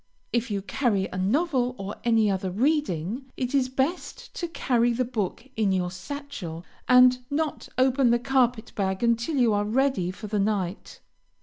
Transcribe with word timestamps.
If 0.33 0.49
you 0.49 0.63
carry 0.63 1.05
a 1.09 1.17
novel 1.19 1.75
or 1.77 1.95
any 2.03 2.27
other 2.31 2.49
reading, 2.49 3.29
it 3.37 3.53
is 3.53 3.69
best 3.69 4.33
to 4.33 4.47
carry 4.47 4.93
the 4.93 5.05
book 5.05 5.47
in 5.55 5.71
your 5.71 5.91
satchel, 5.91 6.65
and 6.89 7.19
not 7.29 7.69
open 7.77 8.09
the 8.09 8.17
carpet 8.17 8.71
bag 8.73 9.03
until 9.03 9.35
you 9.35 9.53
are 9.53 9.63
ready 9.63 10.09
for 10.09 10.25
the 10.25 10.39
night. 10.39 11.01